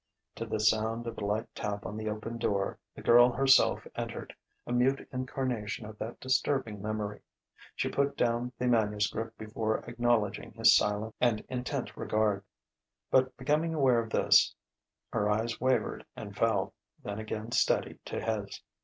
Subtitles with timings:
[0.33, 4.33] To the sound of a light tap on the open door, the girl herself entered,
[4.65, 7.21] a mute incarnation of that disturbing memory.
[7.75, 12.43] She put down the manuscript before acknowledging his silent and intent regard.
[13.11, 14.55] But becoming aware of this,
[15.13, 16.73] her eyes wavered and fell,
[17.03, 18.59] then again steadied to his.